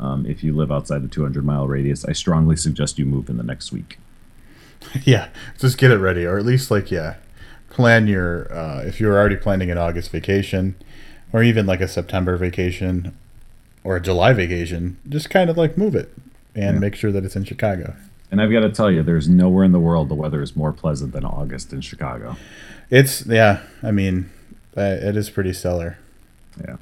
[0.01, 3.37] Um, if you live outside the 200 mile radius i strongly suggest you move in
[3.37, 3.99] the next week.
[5.03, 7.17] Yeah, just get it ready, or at least like yeah,
[7.69, 10.77] plan your uh, if you're already planning an August vacation,
[11.33, 13.17] or even like a September vacation,
[13.85, 14.97] or a July vacation.
[15.09, 16.13] Just kind of like move it
[16.55, 16.81] and Yeah.
[16.81, 17.95] make sure that it's in Chicago.
[18.31, 20.71] and i've got to tell you there's nowhere in the world the weather is more
[20.71, 22.37] pleasant than august in chicago
[22.91, 23.61] It's yeah.
[23.83, 24.29] I mean,
[24.77, 25.97] uh, it is pretty stellar.
[26.61, 26.77] Yeah.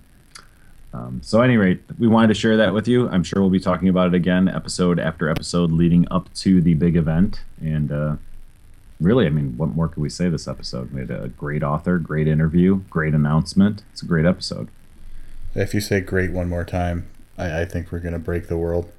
[0.95, 3.09] Um, so, at any rate, we wanted to share that with you.
[3.11, 6.75] I'm sure we'll be talking about it again, episode after episode, leading up to the
[6.75, 7.41] big event.
[7.61, 8.17] And uh,
[9.01, 10.93] really, I mean, what more could we say this episode?
[10.93, 13.83] We had a great author, great interview, great announcement.
[13.93, 14.69] It's a great episode.
[15.55, 18.91] If you say great one more time, I, I think we're gonna break the world.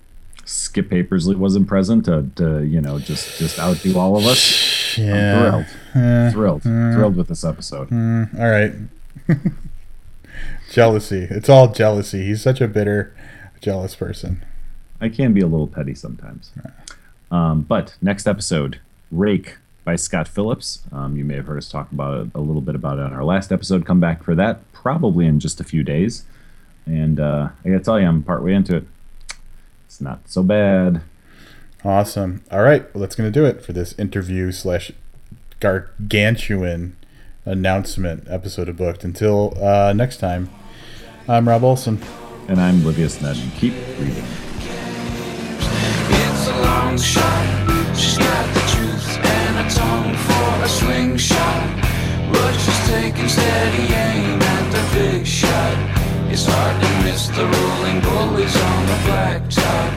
[0.46, 4.98] Skip Papersley wasn't present to, to you know, just just outdo all of us.
[4.98, 5.64] Yeah.
[5.94, 7.90] I'm thrilled, thrilled, thrilled with this episode.
[7.90, 8.74] Mm, all right.
[10.72, 11.28] jealousy.
[11.30, 12.26] It's all jealousy.
[12.26, 13.16] He's such a bitter,
[13.62, 14.44] jealous person.
[15.00, 16.52] I can be a little petty sometimes.
[17.30, 18.80] Um, but next episode,
[19.12, 19.58] Rake
[19.88, 20.82] by Scott Phillips.
[20.92, 23.14] Um, you may have heard us talk about it a little bit about it on
[23.14, 23.86] our last episode.
[23.86, 26.26] Come back for that probably in just a few days.
[26.86, 28.84] And uh, I gotta tell you, I'm partway into it.
[29.86, 31.04] It's not so bad.
[31.86, 32.44] Awesome.
[32.52, 32.94] All right.
[32.94, 34.92] Well, that's going to do it for this interview slash
[35.62, 36.98] gargantuan
[37.46, 39.06] announcement episode of Booked.
[39.06, 40.50] Until uh, next time,
[41.30, 42.02] I'm Rob Olson.
[42.50, 43.58] And I'm Livius Nedin.
[43.58, 44.26] Keep reading
[50.68, 51.64] swing shot
[52.30, 55.78] was just taking steady aim at the big shot.
[56.30, 59.92] It's hard to miss the rolling bullies on the blacktop.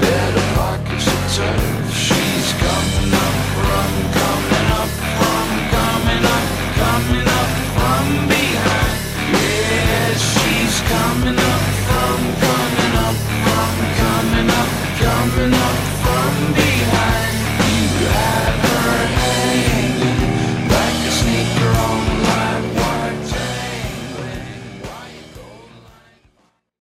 [0.00, 1.92] Better pockets of turf.
[1.92, 4.90] She's coming up from coming up
[5.20, 6.46] from coming up
[6.82, 8.96] coming up from behind.
[9.36, 11.47] Yes, she's coming up.